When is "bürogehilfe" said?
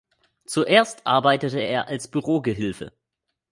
2.07-2.91